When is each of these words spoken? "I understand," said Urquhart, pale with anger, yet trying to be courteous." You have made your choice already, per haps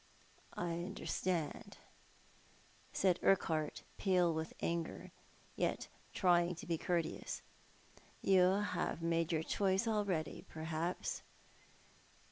"I 0.53 0.71
understand," 0.83 1.77
said 2.91 3.19
Urquhart, 3.21 3.83
pale 3.99 4.33
with 4.33 4.51
anger, 4.59 5.11
yet 5.55 5.89
trying 6.11 6.55
to 6.55 6.65
be 6.65 6.79
courteous." 6.79 7.43
You 8.23 8.63
have 8.71 9.03
made 9.03 9.31
your 9.31 9.43
choice 9.43 9.87
already, 9.87 10.41
per 10.49 10.63
haps 10.63 11.21